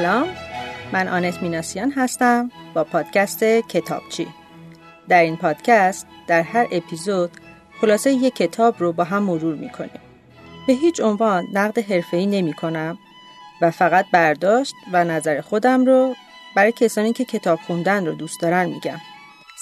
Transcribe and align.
سلام. 0.00 0.28
من 0.92 1.08
آنت 1.08 1.42
میناسیان 1.42 1.92
هستم 1.92 2.50
با 2.74 2.84
پادکست 2.84 3.44
کتابچی. 3.44 4.28
در 5.08 5.22
این 5.22 5.36
پادکست 5.36 6.06
در 6.26 6.42
هر 6.42 6.66
اپیزود 6.72 7.30
خلاصه 7.80 8.12
یک 8.12 8.34
کتاب 8.34 8.74
رو 8.78 8.92
با 8.92 9.04
هم 9.04 9.22
مرور 9.22 9.54
می‌کنیم. 9.54 10.00
به 10.66 10.72
هیچ 10.72 11.00
عنوان 11.00 11.44
نقد 11.52 11.78
حرفه‌ای 11.78 12.26
نمی 12.26 12.52
کنم 12.52 12.98
و 13.62 13.70
فقط 13.70 14.06
برداشت 14.12 14.74
و 14.92 15.04
نظر 15.04 15.40
خودم 15.40 15.84
رو 15.84 16.14
برای 16.56 16.72
کسانی 16.72 17.12
که 17.12 17.24
کتاب 17.24 17.58
خوندن 17.66 18.06
رو 18.06 18.14
دوست 18.14 18.40
دارن 18.40 18.64
میگم. 18.64 19.00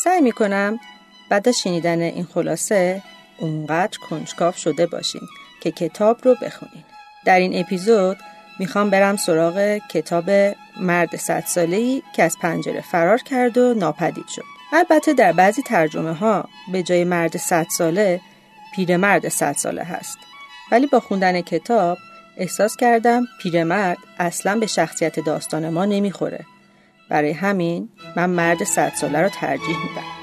سعی 0.05 0.20
می‌کنم 0.20 0.80
بعد 1.29 1.48
از 1.48 1.59
شنیدن 1.59 2.01
این 2.01 2.24
خلاصه 2.24 3.02
اونقدر 3.38 3.98
کنجکاو 3.98 4.52
شده 4.52 4.87
باشین 4.87 5.23
که 5.60 5.70
کتاب 5.70 6.18
رو 6.24 6.37
بخونین. 6.43 6.84
در 7.24 7.38
این 7.38 7.60
اپیزود 7.60 8.16
می‌خوام 8.59 8.91
برم 8.91 9.17
سراغ 9.17 9.79
کتاب 9.89 10.30
مرد 10.80 11.16
صد 11.16 11.45
ساله 11.47 12.03
که 12.12 12.23
از 12.23 12.39
پنجره 12.39 12.80
فرار 12.80 13.19
کرد 13.19 13.59
و 13.59 13.75
ناپدید 13.75 14.29
شد. 14.29 14.45
البته 14.73 15.12
در 15.12 15.33
بعضی 15.33 15.62
ترجمه 15.62 16.12
ها 16.12 16.49
به 16.73 16.83
جای 16.83 17.05
مرد 17.05 17.37
صد 17.37 17.66
ساله 17.71 18.21
پیرمرد 18.75 19.29
صد 19.29 19.52
ساله 19.52 19.83
هست. 19.83 20.19
ولی 20.73 20.87
با 20.87 21.01
خوندن 21.01 21.41
کتاب 21.41 21.99
احساس 22.37 22.77
کردم 22.77 23.24
پیرمرد 23.43 23.99
اصلا 24.19 24.59
به 24.59 24.66
شخصیت 24.66 25.21
داستان 25.21 25.69
ما 25.69 25.85
نمی‌خوره. 25.85 26.45
برای 27.09 27.32
همین 27.32 27.88
من 28.16 28.30
مرد 28.30 28.65
صد 28.65 28.93
ساله 29.01 29.23
رو 29.23 29.29
ترجیح 29.29 29.77
میدم. 29.88 30.18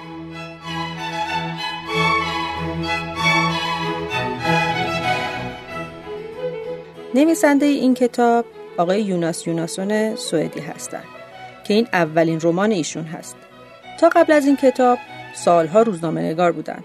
نویسنده 7.16 7.66
این 7.66 7.94
کتاب 7.94 8.46
آقای 8.78 9.02
یوناس 9.02 9.48
یوناسون 9.48 10.16
سوئدی 10.16 10.60
هستند 10.60 11.04
که 11.64 11.74
این 11.74 11.88
اولین 11.94 12.40
رمان 12.44 12.72
ایشون 12.72 13.04
هست. 13.04 13.36
تا 14.00 14.10
قبل 14.10 14.34
از 14.34 14.46
این 14.46 14.56
کتاب 14.56 14.98
سالها 15.34 15.82
روزنامه 15.82 16.22
نگار 16.22 16.52
بودن 16.52 16.84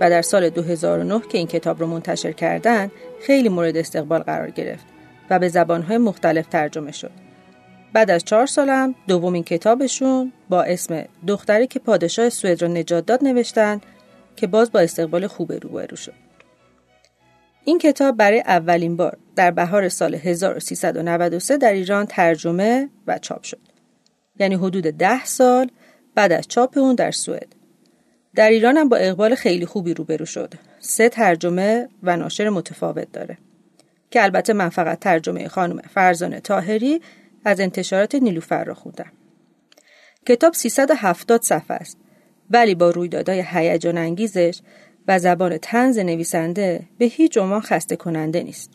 و 0.00 0.10
در 0.10 0.22
سال 0.22 0.50
2009 0.50 1.20
که 1.28 1.38
این 1.38 1.46
کتاب 1.46 1.80
رو 1.80 1.86
منتشر 1.86 2.32
کردند 2.32 2.92
خیلی 3.20 3.48
مورد 3.48 3.76
استقبال 3.76 4.20
قرار 4.20 4.50
گرفت 4.50 4.86
و 5.30 5.38
به 5.38 5.48
زبانهای 5.48 5.98
مختلف 5.98 6.46
ترجمه 6.46 6.92
شد. 6.92 7.10
بعد 7.92 8.10
از 8.10 8.24
چهار 8.24 8.46
سالم 8.46 8.94
دومین 9.08 9.44
کتابشون 9.44 10.32
با 10.48 10.62
اسم 10.62 11.04
دختری 11.26 11.66
که 11.66 11.78
پادشاه 11.78 12.28
سوئد 12.28 12.62
را 12.62 12.68
نجات 12.68 13.06
داد 13.06 13.24
نوشتن 13.24 13.80
که 14.36 14.46
باز 14.46 14.72
با 14.72 14.80
استقبال 14.80 15.26
خوب 15.26 15.52
روبرو 15.52 15.96
شد. 15.96 16.23
این 17.64 17.78
کتاب 17.78 18.16
برای 18.16 18.40
اولین 18.40 18.96
بار 18.96 19.18
در 19.36 19.50
بهار 19.50 19.88
سال 19.88 20.14
1393 20.14 21.56
در 21.56 21.72
ایران 21.72 22.06
ترجمه 22.06 22.88
و 23.06 23.18
چاپ 23.18 23.42
شد. 23.42 23.60
یعنی 24.38 24.54
حدود 24.54 24.84
ده 24.84 25.24
سال 25.24 25.70
بعد 26.14 26.32
از 26.32 26.48
چاپ 26.48 26.78
اون 26.78 26.94
در 26.94 27.10
سوئد. 27.10 27.54
در 28.34 28.50
ایران 28.50 28.76
هم 28.76 28.88
با 28.88 28.96
اقبال 28.96 29.34
خیلی 29.34 29.66
خوبی 29.66 29.94
روبرو 29.94 30.24
شد. 30.24 30.54
سه 30.80 31.08
ترجمه 31.08 31.88
و 32.02 32.16
ناشر 32.16 32.48
متفاوت 32.48 33.12
داره. 33.12 33.38
که 34.10 34.22
البته 34.22 34.52
من 34.52 34.68
فقط 34.68 34.98
ترجمه 34.98 35.48
خانم 35.48 35.78
فرزانه 35.78 36.40
تاهری 36.40 37.00
از 37.44 37.60
انتشارات 37.60 38.14
نیلوفر 38.14 38.64
را 38.64 38.74
خوندم. 38.74 39.12
کتاب 40.26 40.54
370 40.54 41.42
صفحه 41.42 41.76
است 41.76 41.98
ولی 42.50 42.74
با 42.74 42.90
رویدادهای 42.90 43.44
هیجان 43.46 43.98
انگیزش 43.98 44.60
و 45.08 45.18
زبان 45.18 45.58
تنز 45.58 45.98
نویسنده 45.98 46.80
به 46.98 47.04
هیچ 47.04 47.38
عنوان 47.38 47.60
خسته 47.60 47.96
کننده 47.96 48.42
نیست. 48.42 48.70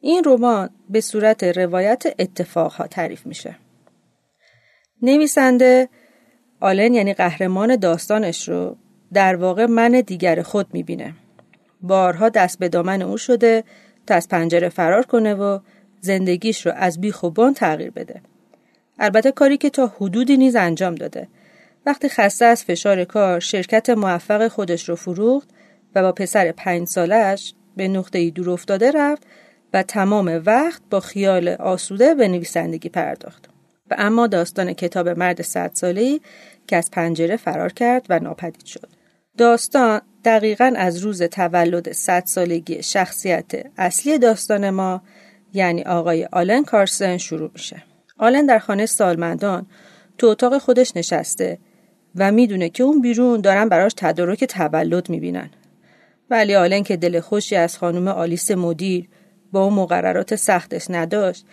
این 0.00 0.22
رمان 0.26 0.70
به 0.90 1.00
صورت 1.00 1.44
روایت 1.44 2.14
اتفاقها 2.18 2.86
تعریف 2.86 3.26
میشه. 3.26 3.56
نویسنده 5.02 5.88
آلن 6.60 6.94
یعنی 6.94 7.14
قهرمان 7.14 7.76
داستانش 7.76 8.48
رو 8.48 8.76
در 9.12 9.36
واقع 9.36 9.66
من 9.66 9.90
دیگر 9.90 10.42
خود 10.42 10.66
می‌بینه. 10.72 11.14
بارها 11.82 12.28
دست 12.28 12.58
به 12.58 12.68
دامن 12.68 13.02
او 13.02 13.16
شده 13.16 13.64
تا 14.06 14.14
از 14.14 14.28
پنجره 14.28 14.68
فرار 14.68 15.06
کنه 15.06 15.34
و 15.34 15.58
زندگیش 16.00 16.66
رو 16.66 16.72
از 16.76 17.00
بیخ 17.00 17.22
و 17.22 17.50
تغییر 17.56 17.90
بده. 17.90 18.20
البته 18.98 19.32
کاری 19.32 19.56
که 19.56 19.70
تا 19.70 19.86
حدودی 19.86 20.36
نیز 20.36 20.56
انجام 20.56 20.94
داده 20.94 21.28
وقتی 21.86 22.08
خسته 22.08 22.44
از 22.44 22.64
فشار 22.64 23.04
کار 23.04 23.40
شرکت 23.40 23.90
موفق 23.90 24.48
خودش 24.48 24.88
رو 24.88 24.96
فروخت 24.96 25.48
و 25.94 26.02
با 26.02 26.12
پسر 26.12 26.52
پنج 26.52 26.88
سالش 26.88 27.54
به 27.76 27.88
نقطه 27.88 28.30
دور 28.30 28.50
افتاده 28.50 28.90
رفت 28.90 29.22
و 29.72 29.82
تمام 29.82 30.42
وقت 30.46 30.82
با 30.90 31.00
خیال 31.00 31.48
آسوده 31.48 32.14
به 32.14 32.28
نویسندگی 32.28 32.88
پرداخت. 32.88 33.48
و 33.90 33.94
اما 33.98 34.26
داستان 34.26 34.72
کتاب 34.72 35.08
مرد 35.08 35.42
صد 35.42 35.70
ساله‌ای 35.74 36.20
که 36.66 36.76
از 36.76 36.90
پنجره 36.90 37.36
فرار 37.36 37.72
کرد 37.72 38.06
و 38.08 38.18
ناپدید 38.18 38.64
شد. 38.64 38.88
داستان 39.38 40.00
دقیقا 40.24 40.72
از 40.76 40.98
روز 40.98 41.22
تولد 41.22 41.92
صد 41.92 42.22
سالگی 42.26 42.82
شخصیت 42.82 43.50
اصلی 43.78 44.18
داستان 44.18 44.70
ما 44.70 45.02
یعنی 45.52 45.82
آقای 45.82 46.24
آلن 46.24 46.64
کارسن 46.64 47.16
شروع 47.16 47.50
میشه. 47.54 47.82
آلن 48.18 48.46
در 48.46 48.58
خانه 48.58 48.86
سالمندان 48.86 49.66
تو 50.18 50.26
اتاق 50.26 50.58
خودش 50.58 50.96
نشسته 50.96 51.58
و 52.16 52.32
می‌دونه 52.32 52.68
که 52.68 52.82
اون 52.82 53.00
بیرون 53.00 53.40
دارن 53.40 53.68
براش 53.68 53.92
تدارک 53.96 54.44
تولد 54.44 55.10
می‌بینن. 55.10 55.50
ولی 56.30 56.54
آلن 56.54 56.82
که 56.82 56.96
دل 56.96 57.20
خوشی 57.20 57.56
از 57.56 57.78
خانم 57.78 58.08
آلیس 58.08 58.50
مدیر 58.50 59.08
با 59.52 59.64
اون 59.64 59.74
مقررات 59.74 60.34
سختش 60.34 60.86
نداشت 60.90 61.46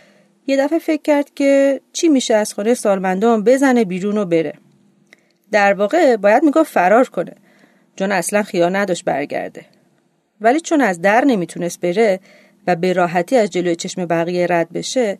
یه 0.47 0.57
دفعه 0.57 0.79
فکر 0.79 1.01
کرد 1.01 1.33
که 1.33 1.81
چی 1.93 2.09
میشه 2.09 2.35
از 2.35 2.53
خانه 2.53 2.73
سالمندان 2.73 3.43
بزنه 3.43 3.85
بیرون 3.85 4.17
و 4.17 4.25
بره. 4.25 4.53
در 5.51 5.73
واقع 5.73 6.15
باید 6.15 6.43
می‌گفت 6.43 6.73
فرار 6.73 7.09
کنه 7.09 7.33
چون 7.95 8.11
اصلا 8.11 8.43
خیال 8.43 8.75
نداشت 8.75 9.05
برگرده. 9.05 9.65
ولی 10.41 10.59
چون 10.59 10.81
از 10.81 11.01
در 11.01 11.25
نمی‌تونست 11.25 11.81
بره 11.81 12.19
و 12.67 12.75
به 12.75 12.93
راحتی 12.93 13.35
از 13.35 13.49
جلوی 13.49 13.75
چشم 13.75 14.05
بقیه 14.05 14.47
رد 14.49 14.69
بشه 14.73 15.17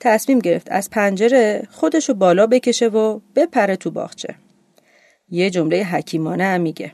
تصمیم 0.00 0.38
گرفت 0.38 0.68
از 0.70 0.90
پنجره 0.90 1.62
خودشو 1.70 2.14
بالا 2.14 2.46
بکشه 2.46 2.88
و 2.88 3.20
بپره 3.36 3.76
تو 3.76 3.90
باغچه. 3.90 4.34
یه 5.30 5.50
جمله 5.50 5.84
حکیمانه 5.84 6.44
هم 6.44 6.60
میگه. 6.60 6.92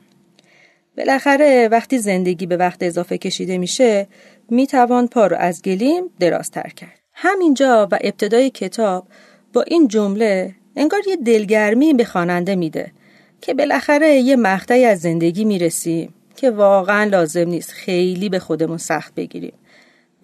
بالاخره 0.97 1.69
وقتی 1.69 1.99
زندگی 1.99 2.47
به 2.47 2.57
وقت 2.57 2.83
اضافه 2.83 3.19
کشیده 3.19 3.59
میشه 3.59 4.07
می‌توان 4.51 5.09
پا 5.09 5.27
رو 5.27 5.37
از 5.37 5.63
گلیم 5.63 6.05
درازتر 6.21 6.69
کرد. 6.69 7.01
همینجا 7.15 7.89
و 7.91 7.99
ابتدای 8.01 8.51
کتاب 8.51 9.07
با 9.53 9.63
این 9.63 9.89
جمله 9.89 10.55
انگار 10.77 11.01
یه 11.09 11.17
دلگرمی 11.17 11.95
به 11.95 12.05
خواننده 12.05 12.55
میده 12.55 12.93
که 13.41 13.55
بالاخره 13.55 14.15
یه 14.15 14.37
مقطعی 14.37 14.85
از 14.85 15.01
زندگی 15.01 15.45
می‌رسیم 15.45 16.15
که 16.37 16.51
واقعا 16.51 17.05
لازم 17.05 17.49
نیست 17.49 17.73
خیلی 17.73 18.29
به 18.29 18.39
خودمون 18.39 18.79
سخت 18.79 19.15
بگیریم 19.15 19.53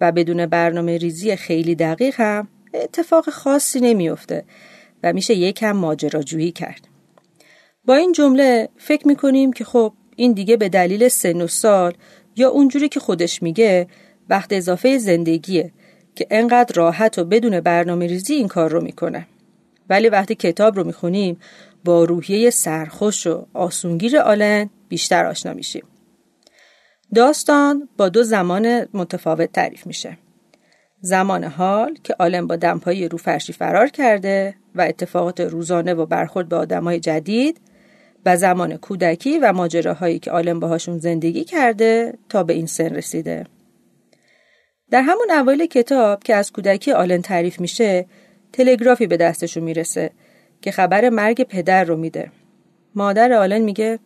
و 0.01 0.11
بدون 0.11 0.45
برنامه 0.45 0.97
ریزی 0.97 1.35
خیلی 1.35 1.75
دقیق 1.75 2.15
هم 2.21 2.47
اتفاق 2.73 3.29
خاصی 3.29 3.79
نمیافته 3.79 4.43
و 5.03 5.13
میشه 5.13 5.35
یکم 5.35 5.71
ماجراجویی 5.71 6.51
کرد. 6.51 6.87
با 7.87 7.95
این 7.95 8.11
جمله 8.11 8.69
فکر 8.77 9.07
می‌کنیم 9.07 9.53
که 9.53 9.63
خب 9.63 9.93
این 10.15 10.33
دیگه 10.33 10.57
به 10.57 10.69
دلیل 10.69 11.07
سن 11.07 11.41
و 11.41 11.47
سال 11.47 11.93
یا 12.35 12.49
اونجوری 12.49 12.89
که 12.89 12.99
خودش 12.99 13.43
میگه 13.43 13.87
وقت 14.29 14.53
اضافه 14.53 14.97
زندگیه 14.97 15.71
که 16.15 16.27
انقدر 16.31 16.75
راحت 16.75 17.19
و 17.19 17.23
بدون 17.23 17.59
برنامه 17.59 18.07
ریزی 18.07 18.33
این 18.33 18.47
کار 18.47 18.71
رو 18.71 18.81
می‌کنه. 18.81 19.27
ولی 19.89 20.09
وقتی 20.09 20.35
کتاب 20.35 20.75
رو 20.75 20.83
می‌خونیم 20.83 21.39
با 21.85 22.03
روحیه 22.03 22.49
سرخوش 22.49 23.27
و 23.27 23.45
آسونگیر 23.53 24.17
آلن 24.17 24.69
بیشتر 24.89 25.25
آشنا 25.25 25.53
میشیم. 25.53 25.83
داستان 27.15 27.89
با 27.97 28.09
دو 28.09 28.23
زمان 28.23 28.87
متفاوت 28.93 29.51
تعریف 29.51 29.87
میشه. 29.87 30.17
زمان 31.01 31.43
حال 31.43 31.95
که 32.03 32.15
آلن 32.19 32.47
با 32.47 32.55
دمپایی 32.55 33.07
رو 33.07 33.17
فرشی 33.17 33.53
فرار 33.53 33.87
کرده 33.87 34.55
و 34.75 34.81
اتفاقات 34.81 35.39
روزانه 35.39 35.93
و 35.93 36.05
برخورد 36.05 36.49
به 36.49 36.55
آدمای 36.55 36.99
جدید 36.99 37.61
و 38.27 38.37
زمان 38.37 38.77
کودکی 38.77 39.39
و 39.39 39.53
ماجراهایی 39.53 40.19
که 40.19 40.31
آلم 40.31 40.59
باهاشون 40.59 40.97
زندگی 40.97 41.43
کرده 41.43 42.13
تا 42.29 42.43
به 42.43 42.53
این 42.53 42.65
سن 42.65 42.95
رسیده. 42.95 43.43
در 44.91 45.01
همون 45.01 45.31
اوایل 45.31 45.65
کتاب 45.65 46.23
که 46.23 46.35
از 46.35 46.51
کودکی 46.51 46.91
آلن 46.91 47.21
تعریف 47.21 47.59
میشه 47.59 48.05
تلگرافی 48.53 49.07
به 49.07 49.17
دستشون 49.17 49.63
می‌رسه 49.63 50.11
که 50.61 50.71
خبر 50.71 51.09
مرگ 51.09 51.43
پدر 51.43 51.83
رو 51.83 51.95
میده. 51.97 52.31
مادر 52.95 53.33
آلن 53.33 53.61
میگه 53.61 53.99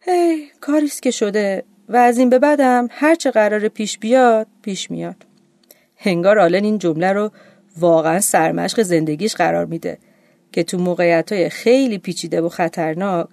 هی 0.00 0.46
کاریست 0.60 1.02
که 1.02 1.10
شده 1.10 1.64
و 1.88 1.96
از 1.96 2.18
این 2.18 2.30
به 2.30 2.38
بعدم 2.38 2.88
هرچه 2.90 3.30
قرار 3.30 3.68
پیش 3.68 3.98
بیاد 3.98 4.46
پیش 4.62 4.90
میاد. 4.90 5.26
هنگار 5.96 6.38
آلن 6.38 6.64
این 6.64 6.78
جمله 6.78 7.12
رو 7.12 7.30
واقعا 7.78 8.20
سرمشق 8.20 8.82
زندگیش 8.82 9.36
قرار 9.36 9.66
میده 9.66 9.98
که 10.52 10.62
تو 10.62 10.78
موقعیت 10.78 11.32
های 11.32 11.48
خیلی 11.48 11.98
پیچیده 11.98 12.40
و 12.40 12.48
خطرناک 12.48 13.26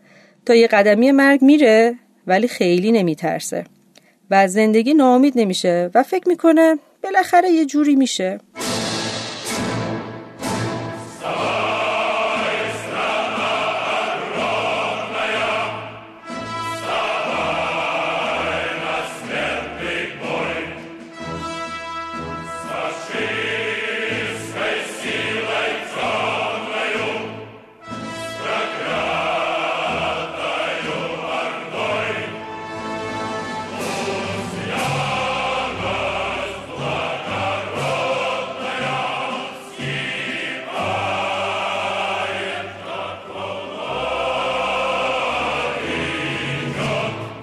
تا 0.45 0.55
یه 0.55 0.67
قدمی 0.67 1.11
مرگ 1.11 1.41
میره 1.41 1.95
ولی 2.27 2.47
خیلی 2.47 2.91
نمیترسه 2.91 3.63
و 4.31 4.35
از 4.35 4.53
زندگی 4.53 4.93
ناامید 4.93 5.33
نمیشه 5.35 5.89
و 5.93 6.03
فکر 6.03 6.29
می‌کنه 6.29 6.75
بالاخره 7.03 7.49
یه 7.49 7.65
جوری 7.65 7.95
میشه. 7.95 8.39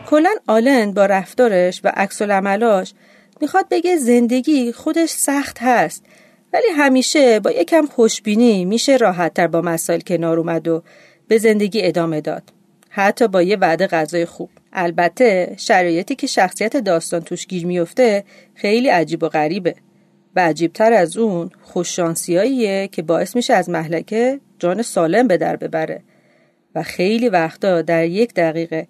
کلا 0.07 0.31
آلن 0.47 0.93
با 0.93 1.07
رفتارش 1.07 1.81
و 1.85 1.93
عکس 1.95 2.23
العملاش 2.23 2.93
می‌خواد 3.41 3.67
بگه 3.71 3.97
زندگی 3.97 4.73
خودش 4.73 5.11
سخت 5.11 5.59
هست 5.61 6.05
ولی 6.53 6.67
همیشه 6.77 7.41
با 7.41 7.51
یکم 7.51 7.87
خوشبینی 7.87 8.65
میشه 8.65 8.97
راحتتر 8.97 9.47
با 9.47 9.61
مسائل 9.61 10.01
کنار 10.01 10.39
اومد 10.39 10.69
و 10.69 10.83
به 11.29 11.39
زندگی 11.39 11.83
ادامه 11.83 12.21
داد. 12.21 12.43
حتی 12.89 13.29
با 13.29 13.43
یه 13.43 13.57
وعده 13.57 13.87
غذای 13.87 14.25
خوب. 14.25 14.51
البته 14.73 15.55
شرایطی 15.59 16.15
که 16.15 16.27
شخصیت 16.27 16.77
داستان 16.77 17.21
توش 17.21 17.47
گیر 17.47 17.67
میفته 17.67 18.25
خیلی 18.55 18.89
عجیب 18.89 19.23
و 19.23 19.29
غریبه. 19.29 19.75
و 20.37 20.41
عجیبتر 20.41 20.93
از 20.93 21.17
اون 21.17 21.51
خوششانسیاییه 21.63 22.89
که 22.89 23.03
باعث 23.03 23.37
میشه 23.37 23.55
از 23.55 23.71
محلکه 23.71 24.41
جان 24.59 24.83
سالم 24.83 25.29
به 25.29 25.37
در 25.37 25.57
ببره. 25.57 26.03
و 26.75 26.83
خیلی 26.83 27.29
وقتا 27.29 27.83
در 27.83 28.05
یک 28.05 28.35
دقیقه 28.35 28.87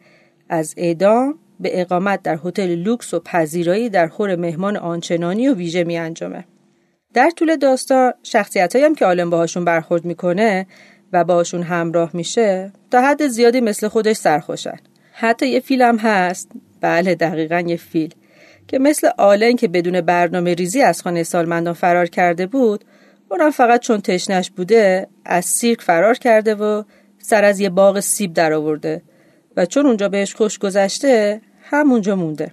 از 0.49 0.75
اعدام 0.77 1.39
به 1.61 1.81
اقامت 1.81 2.23
در 2.23 2.39
هتل 2.45 2.75
لوکس 2.75 3.15
و 3.15 3.21
پذیرایی 3.21 3.89
در 3.89 4.09
خور 4.09 4.37
مهمان 4.37 4.77
آنچنانی 4.77 5.49
و 5.49 5.55
ویژه 5.55 5.85
می 5.85 5.99
انجامه. 5.99 6.45
در 7.15 7.31
طول 7.31 7.57
داستان 7.57 8.13
شخصیت 8.23 8.77
هم 8.77 8.95
که 8.95 9.07
آلم 9.07 9.31
باهاشون 9.31 9.65
برخورد 9.65 10.05
می‌کنه 10.05 10.67
و 11.13 11.25
باشون 11.25 11.63
همراه 11.63 12.11
میشه 12.15 12.73
تا 12.91 13.01
حد 13.01 13.27
زیادی 13.27 13.61
مثل 13.61 13.89
خودش 13.89 14.17
سرخوشن. 14.17 14.77
حتی 15.13 15.49
یه 15.49 15.61
فیلم 15.61 15.97
هست 15.97 16.51
بله 16.81 17.15
دقیقا 17.15 17.65
یه 17.67 17.77
فیل 17.77 18.15
که 18.69 18.79
مثل 18.79 19.09
آلن 19.19 19.57
که 19.57 19.69
بدون 19.69 20.01
برنامه 20.01 20.55
ریزی 20.55 20.83
از 20.83 21.03
خانه 21.03 21.23
سالمندان 21.23 21.75
فرار 21.75 22.07
کرده 22.07 22.47
بود 22.47 22.85
اونم 23.31 23.51
فقط 23.51 23.81
چون 23.81 24.01
تشنش 24.01 24.51
بوده 24.51 25.09
از 25.25 25.45
سیرک 25.45 25.81
فرار 25.81 26.15
کرده 26.15 26.55
و 26.55 26.83
سر 27.19 27.45
از 27.45 27.61
یه 27.61 27.69
باغ 27.69 28.01
سیب 28.01 28.33
در 28.33 28.53
آورده 28.53 29.03
و 29.57 29.67
چون 29.67 29.87
اونجا 29.87 30.09
بهش 30.09 30.35
خوش 30.35 30.59
گذشته 30.59 31.41
همونجا 31.63 32.17
مونده. 32.17 32.53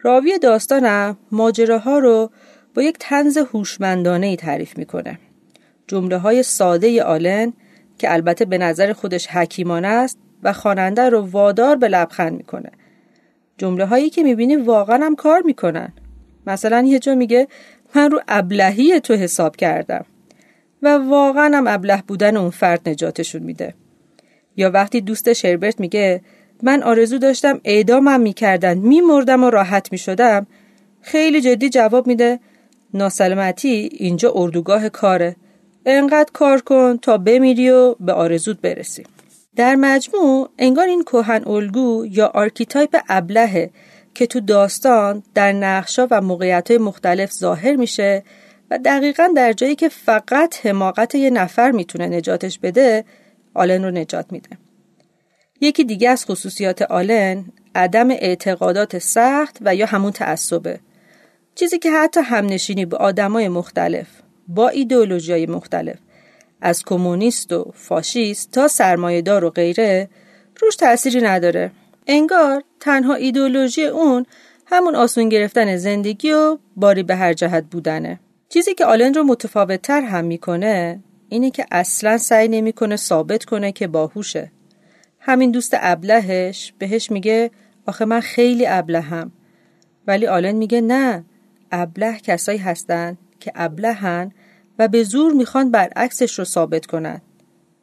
راوی 0.00 0.38
داستانم 0.38 1.16
ماجراها 1.32 1.98
رو 1.98 2.30
با 2.74 2.82
یک 2.82 2.96
تنز 3.00 3.38
هوشمندانه 3.38 4.26
ای 4.26 4.36
تعریف 4.36 4.78
می‌کنه. 4.78 5.18
جمله 5.86 6.16
های 6.16 6.42
ساده 6.42 7.02
آلن 7.02 7.52
که 7.98 8.12
البته 8.12 8.44
به 8.44 8.58
نظر 8.58 8.92
خودش 8.92 9.26
حکیمانه 9.26 9.88
است 9.88 10.18
و 10.42 10.52
خواننده 10.52 11.08
رو 11.08 11.20
وادار 11.20 11.76
به 11.76 11.88
لبخند 11.88 12.32
می‌کنه. 12.32 12.70
جمله 13.58 13.84
هایی 13.84 14.10
که 14.10 14.22
می‌بینی 14.22 14.56
واقعا 14.56 15.06
هم 15.06 15.14
کار 15.14 15.42
می‌کنن. 15.42 15.92
مثلا 16.46 16.84
یه 16.86 16.98
جا 16.98 17.14
میگه 17.14 17.48
من 17.94 18.10
رو 18.10 18.20
ابلهی 18.28 19.00
تو 19.00 19.14
حساب 19.14 19.56
کردم 19.56 20.04
و 20.82 20.88
واقعا 20.88 21.56
هم 21.56 21.66
ابله 21.66 22.02
بودن 22.06 22.36
اون 22.36 22.50
فرد 22.50 22.88
نجاتشون 22.88 23.42
میده. 23.42 23.74
یا 24.60 24.70
وقتی 24.70 25.00
دوست 25.00 25.32
هربرت 25.32 25.80
میگه 25.80 26.20
من 26.62 26.82
آرزو 26.82 27.18
داشتم 27.18 27.60
اعدامم 27.64 28.20
می‌کردن 28.20 28.78
میمردم 28.78 29.44
و 29.44 29.50
راحت 29.50 29.92
می‌شدم 29.92 30.46
خیلی 31.00 31.40
جدی 31.40 31.68
جواب 31.68 32.06
میده 32.06 32.40
ناسلامتی 32.94 33.88
اینجا 33.92 34.32
اردوگاه 34.34 34.88
کاره. 34.88 35.36
انقدر 35.86 36.30
کار 36.32 36.60
کن 36.60 36.98
تا 37.02 37.18
بمیری 37.18 37.70
و 37.70 37.94
به 37.94 38.12
آرزوت 38.12 38.60
برسی. 38.60 39.04
در 39.56 39.74
مجموع 39.74 40.48
انگار 40.58 40.86
این 40.86 41.04
کهن 41.04 41.42
الگو 41.46 42.06
یا 42.10 42.26
archetype 42.26 42.96
ابلهه 43.08 43.70
که 44.14 44.26
تو 44.26 44.40
داستان 44.40 45.22
در 45.34 45.52
نقشا 45.52 46.06
و 46.10 46.20
موقعیت 46.20 46.70
مختلف 46.70 47.32
ظاهر 47.32 47.76
میشه 47.76 48.22
و 48.70 48.78
دقیقا 48.78 49.28
در 49.36 49.52
جایی 49.52 49.74
که 49.74 49.88
فقط 49.88 50.66
حماقت 50.66 51.14
یه 51.14 51.30
نفر 51.30 51.70
می‌تونه 51.70 52.06
نجاتش 52.06 52.58
بده 52.58 53.04
آلن 53.54 53.84
رو 53.84 53.90
نجات 53.90 54.32
میده. 54.32 54.58
یکی 55.60 55.84
دیگه 55.84 56.10
از 56.10 56.24
خصوصیات 56.24 56.82
آلن 56.82 57.44
عدم 57.74 58.10
اعتقادات 58.10 58.98
سخت 58.98 59.58
و 59.60 59.74
یا 59.74 59.86
همون 59.86 60.12
تعصبه. 60.12 60.80
چیزی 61.54 61.78
که 61.78 61.90
حتی 61.90 62.20
همنشینی 62.20 62.86
با 62.86 62.98
آدمای 62.98 63.48
مختلف 63.48 64.06
با 64.48 64.68
ایدئولوژیای 64.68 65.46
مختلف 65.46 65.96
از 66.60 66.84
کمونیست 66.84 67.52
و 67.52 67.72
فاشیست 67.74 68.50
تا 68.50 68.68
سرمایهدار 68.68 69.44
و 69.44 69.50
غیره 69.50 70.08
روش 70.60 70.76
تأثیری 70.76 71.20
نداره. 71.20 71.70
انگار 72.06 72.62
تنها 72.80 73.14
ایدئولوژی 73.14 73.84
اون 73.84 74.26
همون 74.66 74.94
آسون 74.94 75.28
گرفتن 75.28 75.76
زندگی 75.76 76.32
و 76.32 76.58
باری 76.76 77.02
به 77.02 77.16
هر 77.16 77.32
جهت 77.32 77.64
بودنه. 77.64 78.20
چیزی 78.48 78.74
که 78.74 78.84
آلن 78.84 79.14
رو 79.14 79.24
متفاوت 79.24 79.82
تر 79.82 80.00
هم 80.00 80.24
می‌کنه 80.24 81.00
اینه 81.30 81.50
که 81.50 81.66
اصلا 81.70 82.18
سعی 82.18 82.48
نمی‌کنه 82.48 82.96
ثابت 82.96 83.44
کنه 83.44 83.72
که 83.72 83.86
باهوشه. 83.86 84.52
همین 85.18 85.50
دوست 85.50 85.74
ابلهش 85.80 86.72
بهش 86.78 87.10
میگه 87.10 87.50
آخه 87.86 88.04
من 88.04 88.20
خیلی 88.20 88.66
ابلهم. 88.66 89.32
ولی 90.06 90.26
آلن 90.26 90.52
میگه 90.52 90.80
نه 90.80 91.24
ابله 91.72 92.18
کسایی 92.18 92.58
هستن 92.58 93.18
که 93.40 93.52
ابلهن 93.54 94.32
و 94.78 94.88
به 94.88 95.02
زور 95.02 95.32
می‌خوان 95.32 95.70
برعکسش 95.70 96.38
رو 96.38 96.44
ثابت 96.44 96.86
کنن 96.86 97.20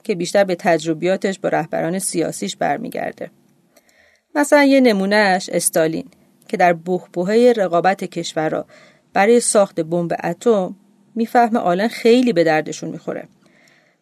که 0.04 0.16
بیشتر 0.16 0.44
به 0.44 0.56
تجربیاتش 0.56 1.40
با 1.40 1.50
رهبران 1.50 2.00
سیاسیش 2.00 2.56
برمیگرده. 2.56 3.32
مثلا 4.36 4.64
یه 4.64 4.80
نمونهش 4.80 5.50
استالین 5.50 6.06
که 6.48 6.58
در 6.58 6.74
بحبوحه 6.74 7.54
رقابت 7.54 8.04
کشورها 8.04 8.66
برای 9.14 9.40
ساخت 9.40 9.80
بمب 9.80 10.14
اتم 10.24 10.76
می‌فهمه 11.16 11.60
آلن 11.60 11.88
خیلی 11.88 12.34
به 12.34 12.44
دردشون 12.44 12.90
می‌خوره. 12.90 13.28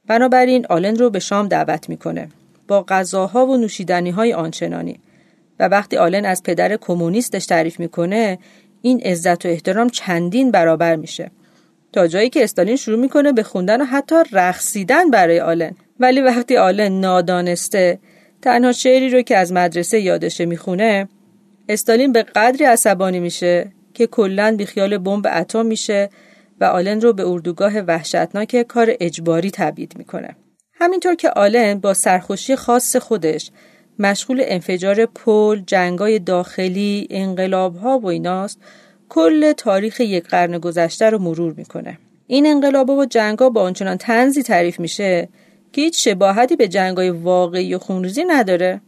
بنابراین 0.08 0.66
آلن 0.70 0.96
رو 0.96 1.10
به 1.10 1.20
شام 1.20 1.48
دعوت 1.48 1.90
می‌کنه. 1.90 2.28
با 2.68 2.84
غذاها 2.84 3.46
و 3.46 3.58
نوشیدنی 3.58 4.10
های 4.10 4.34
آنچنانی. 4.34 5.00
و 5.60 5.68
وقتی 5.68 5.98
آلن 5.98 6.26
از 6.26 6.44
پدر 6.44 6.78
کمونیستش 6.78 7.46
تعریف 7.46 7.80
می‌کنه 7.80 8.40
این 8.82 9.02
عزت 9.02 9.46
و 9.46 9.50
احترام 9.50 9.90
چندین 9.90 10.52
برابر 10.52 10.96
میشه. 10.96 11.32
تا 11.94 12.08
جایی 12.08 12.30
که 12.30 12.44
استالین 12.44 12.76
شروع 12.76 13.00
می‌کنه 13.00 13.32
به 13.32 13.44
خوندن 13.44 13.82
و 13.82 13.86
حتی 13.86 14.16
رقصیدن 14.32 15.10
برای 15.10 15.40
آلن. 15.40 15.72
ولی 16.00 16.22
وقتی 16.22 16.58
آلن 16.58 17.00
نادانسته 17.00 18.00
تنها 18.42 18.72
شعری 18.72 19.10
رو 19.10 19.22
که 19.22 19.38
از 19.38 19.54
مدرسه 19.54 20.00
یادشه 20.00 20.46
می‌خونه 20.46 21.08
استالین 21.70 22.12
به 22.12 22.24
قدری 22.24 22.66
عصبانی 22.66 23.20
میشه 23.20 23.72
که 23.94 24.08
کلا 24.08 24.56
بیخیال 24.58 24.98
بمب 24.98 25.28
اتم 25.32 25.66
میشه 25.66 26.10
و 26.60 26.64
آلن 26.64 27.02
رو 27.02 27.14
به 27.14 27.28
اردوگاه 27.28 27.80
وحشتناک 27.80 28.62
کار 28.62 28.94
اجباری 29.00 29.52
تبعید 29.52 29.94
می‌کنه. 29.98 30.36
همینطور 30.74 31.16
که 31.16 31.30
آلن 31.30 31.80
با 31.80 31.94
سرخوشی 31.94 32.56
خاص 32.56 32.96
خودش 32.96 33.52
مشغول 34.00 34.42
انفجار 34.46 35.06
پل، 35.06 35.62
جنگای 35.68 36.20
داخلی، 36.20 37.08
انقلابها 37.10 38.00
و 38.00 38.06
ایناست 38.08 38.60
کل 39.10 39.52
تاریخ 39.52 40.00
یک 40.00 40.24
قرن 40.24 40.58
گذشته 40.58 41.10
رو 41.10 41.18
مرور 41.18 41.54
می‌کنه. 41.58 41.98
این 42.28 42.46
انقلابها 42.46 42.96
و 42.96 43.06
جنگا 43.06 43.50
با 43.50 43.62
آنچنان 43.62 43.98
تنزی 43.98 44.44
تعریف 44.44 44.80
میشه 44.80 45.30
که 45.74 45.82
هیچ 45.82 46.08
شباهتی 46.08 46.56
به 46.56 46.68
جنگای 46.68 47.10
واقعی 47.10 47.76
و 47.76 47.80
خونریزی 47.80 48.24
نداره. 48.24 48.82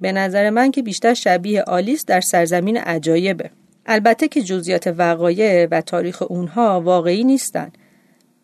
به 0.00 0.12
نظر 0.12 0.50
من 0.50 0.70
که 0.70 0.82
بیشتر 0.82 1.14
شبیه 1.14 1.62
آلیس 1.62 2.06
در 2.06 2.20
سرزمین 2.20 2.76
عجایبه. 2.76 3.50
البته 3.86 4.28
که 4.28 4.42
جزئیات 4.42 4.86
وقایع 4.86 5.66
و 5.70 5.80
تاریخ 5.80 6.22
اونها 6.22 6.80
واقعی 6.80 7.24
نیستن 7.24 7.72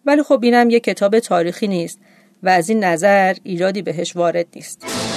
ولی 0.07 0.23
خب 0.23 0.41
اینم 0.43 0.71
یه 0.71 0.81
کتاب 0.81 1.19
تاریخی 1.19 1.69
نیست 1.69 2.01
و 2.43 2.49
از 2.49 2.69
این 2.69 2.85
نظر 2.85 3.37
ایرادی 3.43 3.83
بهش 3.83 4.17
وارد 4.17 4.47
نیست. 4.57 5.08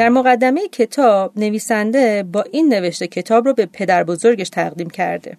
در 0.00 0.08
مقدمه 0.08 0.68
کتاب 0.68 1.32
نویسنده 1.36 2.22
با 2.22 2.42
این 2.42 2.74
نوشته 2.74 3.06
کتاب 3.06 3.46
رو 3.46 3.54
به 3.54 3.66
پدر 3.66 4.04
بزرگش 4.04 4.48
تقدیم 4.48 4.90
کرده. 4.90 5.38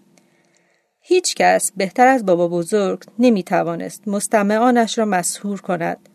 هیچ 0.99 1.35
کس 1.35 1.71
بهتر 1.77 2.07
از 2.07 2.25
بابا 2.25 2.47
بزرگ 2.47 3.03
نمی 3.19 3.43
توانست 3.43 4.07
مستمعانش 4.07 4.97
را 4.97 5.05
مسهور 5.05 5.61
کند 5.61 6.09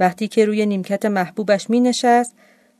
وقتی 0.00 0.28
که 0.28 0.44
روی 0.44 0.66
نیمکت 0.66 1.06
محبوبش 1.06 1.70
می 1.70 1.80
نشست 1.80 2.34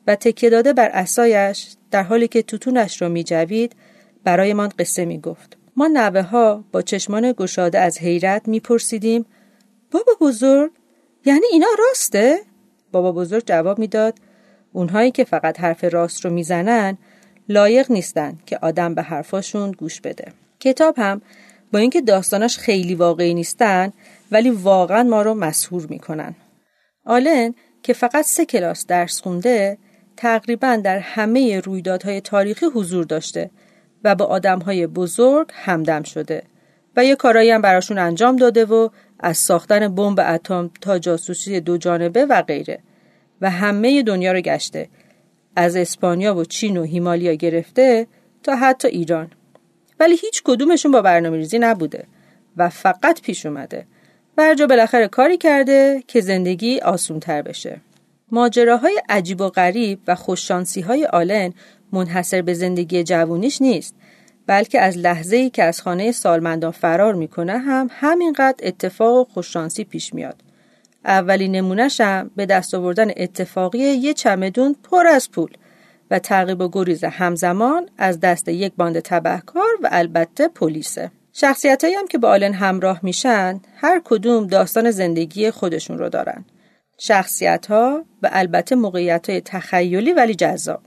و 0.07 0.17
تکیه 0.17 0.51
داده 0.51 0.73
بر 0.73 0.89
اسایش 0.89 1.77
در 1.91 2.03
حالی 2.03 2.29
که 2.29 2.43
توتونش 2.43 3.03
را 3.03 3.09
می 3.09 3.25
جوید 3.25 3.77
برایمان 4.25 4.73
قصه 4.79 5.05
می 5.05 5.21
گفت. 5.21 5.57
ما 5.77 5.87
نوه 5.87 6.23
ها 6.23 6.65
با 6.73 6.83
چشمان 6.83 7.33
گشاده 7.33 7.79
از 7.79 7.99
حیرت 7.99 8.49
می 8.49 8.61
پرسیدیم 8.61 9.27
بابا 9.91 10.13
بزرگ 10.21 10.71
یعنی 11.25 11.47
اینا 11.53 11.69
راسته؟ 11.89 12.39
بابا 12.93 13.13
بزرگ 13.13 13.43
جواب 13.47 13.79
می‌داد 13.79 14.15
اونهایی 14.77 15.11
که 15.11 15.25
فقط 15.25 15.61
حرف 15.61 15.85
راست 15.85 16.25
رو 16.25 16.31
می‌زنن 16.31 16.99
لایق 17.49 17.93
نیستن 17.93 18.39
که 18.47 18.59
آدم 18.63 18.95
به 18.95 19.03
حرفاشون 19.03 19.73
گوش 19.73 20.01
بده. 20.01 20.33
کتاب 20.61 20.95
هم 20.99 21.23
با 21.73 21.79
اینکه 21.79 22.01
داستاناش 22.01 22.59
خیلی 22.59 22.95
واقعی 22.95 23.35
نیستن 23.35 23.93
ولی 24.31 24.51
واقعا 24.51 25.03
ما 25.03 25.23
رو 25.23 25.35
مسهور 25.35 25.87
می‌کنن. 25.87 26.35
آلن 27.07 27.55
که 27.83 27.93
فقط 27.93 28.25
سه 28.25 28.45
کلاس 28.45 28.87
درس 28.87 29.21
خونده 29.21 29.79
تقریبا 30.17 30.77
در 30.85 30.99
همه 30.99 31.61
رویدادهای 31.61 32.21
تاریخی 32.21 32.67
حضور 32.67 33.05
داشته 33.05 33.51
و 34.05 34.15
با 34.15 34.25
آدمهای 34.25 34.87
بزرگ 34.87 35.51
همدم 35.53 36.03
شده 36.03 36.43
و 36.97 37.05
یه 37.05 37.17
کارایی 37.17 37.51
هم 37.51 37.63
براشون 37.63 37.99
انجام 37.99 38.37
داده 38.37 38.65
و 38.65 38.89
از 39.21 39.37
ساختن 39.37 39.95
بمب 39.95 40.21
اتم 40.21 40.71
تا 40.81 40.99
جاسوسی 40.99 41.61
دو 41.61 41.77
جانبه 41.77 42.27
و 42.27 42.43
غیره 42.43 42.79
و 43.45 43.51
همه 43.51 44.03
دنیا 44.03 44.33
رو 44.33 44.41
گشته. 44.41 44.89
از 45.57 45.77
اسپانیا 45.77 46.35
و 46.35 46.45
چین 46.45 46.77
و 46.77 46.83
هیمالیا 46.83 47.35
گرفته 47.35 48.07
تا 48.43 48.57
حتی 48.57 48.89
ایران. 48.89 49.31
ولی 50.01 50.17
هیچ 50.17 50.43
کدومشون 50.45 50.93
با 50.93 51.03
برنامه 51.03 51.37
ریزی 51.37 51.59
نبوده 51.59 52.05
و 52.57 52.69
فقط 52.69 53.21
پیش 53.23 53.47
اومده 53.47 53.87
برجا 54.37 54.67
بالاخره 54.67 55.09
کاری 55.09 55.37
کرده 55.37 56.03
که 56.07 56.21
زندگی 56.21 56.79
آسون 56.79 57.21
تر 57.21 57.43
بشه. 57.43 57.81
ماجراهای 58.31 59.03
عجیب 59.09 59.41
و 59.41 59.49
غریب 59.49 59.99
و 60.07 60.15
خوششانسی 60.15 60.81
های 60.81 61.07
آلن 61.07 61.53
منحصر 61.93 62.43
به 62.43 62.55
زندگی 62.55 63.05
جوونیش 63.05 63.63
نیست 63.63 63.95
بلکه 64.47 64.81
از 64.81 64.99
لحظه 64.99 65.37
ای 65.37 65.51
که 65.51 65.65
از 65.65 65.83
خانه 65.83 66.13
سالمندان 66.13 66.71
فرار 66.71 67.15
می‌کنه 67.15 67.59
هم 67.59 67.89
همینقدر 67.91 68.67
اتفاق 68.67 69.17
و 69.17 69.33
خوششانسی 69.33 69.85
پیش 69.85 70.15
میاد. 70.15 70.43
اولین 71.05 71.57
نمونهش 71.57 72.01
هم 72.01 72.31
به 72.37 72.47
دست 72.47 72.75
آوردن 72.75 73.11
اتفاقی 73.17 73.79
یه 73.79 74.15
چمدون 74.15 74.77
پر 74.91 75.07
از 75.07 75.31
پول 75.31 75.51
و 76.11 76.19
تعقیب 76.19 76.61
و 76.61 76.69
گریز 76.73 77.05
همزمان 77.05 77.89
از 77.99 78.21
دست 78.21 78.49
یک 78.49 78.73
باند 78.77 78.99
تبهکار 78.99 79.69
و 79.83 79.89
البته 79.93 80.49
پلیسه. 80.49 81.11
شخصیت 81.33 81.85
هم 81.85 82.07
که 82.07 82.19
با 82.19 82.29
آلن 82.29 82.53
همراه 82.53 83.01
میشن 83.03 83.61
هر 83.77 84.01
کدوم 84.05 84.47
داستان 84.47 84.91
زندگی 84.91 85.51
خودشون 85.51 85.99
رو 85.99 86.09
دارن. 86.09 86.45
شخصیت 86.99 87.67
ها 87.67 88.05
و 88.23 88.29
البته 88.33 88.75
موقعیت 88.75 89.31
های 89.31 89.41
تخیلی 89.41 90.13
ولی 90.13 90.35
جذاب. 90.35 90.81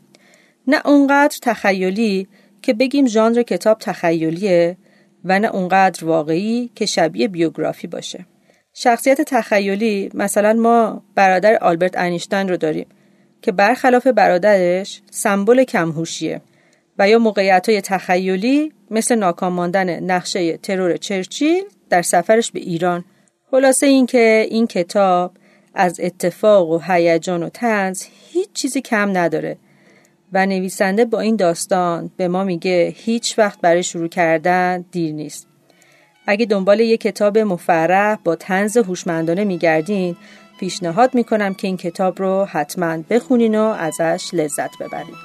نه 0.68 0.82
اونقدر 0.86 1.38
تخیلی 1.42 2.28
که 2.62 2.74
بگیم 2.74 3.08
ژانر 3.08 3.42
کتاب 3.42 3.78
تخیلیه 3.80 4.78
و 5.26 5.40
نه 5.40 5.48
اونقدر 5.48 6.06
واقعی 6.06 6.72
که 6.76 6.86
شبیه 6.86 7.28
بیوگرافی 7.28 7.88
باشه. 7.88 8.26
شخصیت 8.80 9.22
تخیلی 9.22 10.10
مثلا 10.14 10.54
ما 10.54 11.02
برادر 11.16 11.58
آلبرت 11.58 11.98
اینشتین 11.98 12.50
رو 12.50 12.58
داریم 12.58 12.88
که 13.42 13.52
برخلاف 13.52 14.08
برادرش 14.08 15.02
سمبل 15.12 15.64
کمهوشیه 15.64 16.42
و 17.00 17.10
یا 17.10 17.20
موقعیت 17.20 17.70
های 17.70 17.82
تخیلی 17.82 18.74
مثل 18.92 19.16
ناکام 19.16 19.54
ماندن 19.54 20.00
نقشه 20.00 20.58
ترور 20.58 20.98
چرچیل 20.98 21.64
در 21.90 22.02
سفرش 22.02 22.52
به 22.52 22.60
ایران 22.60 23.06
خلاصه 23.52 23.86
اینکه 23.86 24.48
این 24.50 24.68
کتاب 24.68 25.32
از 25.74 26.00
اتفاق 26.00 26.70
و 26.70 26.80
هیجان 26.88 27.44
و 27.44 27.50
تنز 27.50 28.04
هیچ 28.32 28.54
چیزی 28.54 28.82
کم 28.82 29.18
نداره 29.18 29.58
و 30.34 30.46
نویسنده 30.46 31.06
با 31.06 31.20
این 31.20 31.36
داستان 31.36 32.12
به 32.18 32.28
ما 32.28 32.44
میگه 32.44 32.94
هیچ 32.98 33.40
وقت 33.40 33.62
برای 33.62 33.84
شروع 33.84 34.08
کردن 34.08 34.86
دیر 34.92 35.14
نیست. 35.14 35.48
اگه 36.28 36.46
دنبال 36.46 36.80
یک 36.80 37.02
کتاب 37.02 37.38
مفرح 37.38 38.18
با 38.24 38.36
تنز 38.36 38.78
هوشمندانه 38.78 39.44
میگردین 39.44 40.16
پیشنهاد 40.60 41.16
می‌کنم 41.16 41.54
که 41.54 41.68
این 41.68 41.78
کتاب 41.78 42.20
رو 42.20 42.46
حتما 42.46 42.98
بخونین 43.10 43.56
و 43.56 43.62
ازش 43.62 44.30
لذت 44.34 44.78
ببرید. 44.80 45.16